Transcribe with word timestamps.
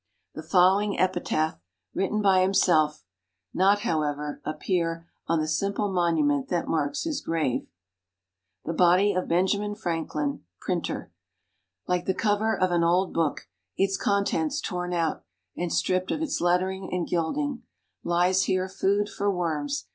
The 0.33 0.41
following 0.41 0.99
epitaph, 0.99 1.59
written 1.93 2.23
by 2.23 2.41
himself, 2.41 3.03
not, 3.53 3.81
however, 3.81 4.41
appear 4.43 5.05
on 5.27 5.39
the 5.39 5.47
simple 5.47 5.91
monument 5.93 6.47
that 6.47 6.67
marks 6.67 7.03
his 7.03 7.21
grave: 7.21 7.67
The 8.65 8.73
Body 8.73 9.13
of 9.13 9.27
Benjamin 9.27 9.75
Franklin, 9.75 10.43
Printer 10.59 11.11
(Like 11.85 12.05
the 12.07 12.15
cover 12.15 12.59
of 12.59 12.71
an 12.71 12.83
old 12.83 13.13
book, 13.13 13.47
Its 13.77 13.95
contents 13.95 14.59
torn 14.59 14.91
out, 14.91 15.23
And 15.55 15.71
stripped 15.71 16.09
of 16.09 16.23
its 16.23 16.41
lettering 16.41 16.89
and 16.91 17.07
gilding,) 17.07 17.61
Lies 18.03 18.45
here 18.45 18.67
food 18.67 19.07
for 19.07 19.29
worms. 19.29 19.85